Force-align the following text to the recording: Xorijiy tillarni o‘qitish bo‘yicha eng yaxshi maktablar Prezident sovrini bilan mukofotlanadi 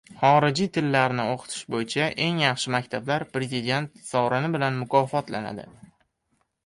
Xorijiy 0.19 0.69
tillarni 0.77 1.25
o‘qitish 1.33 1.59
bo‘yicha 1.75 2.07
eng 2.27 2.41
yaxshi 2.45 2.73
maktablar 2.77 3.25
Prezident 3.37 3.93
sovrini 4.09 4.51
bilan 4.57 4.81
mukofotlanadi 4.85 5.69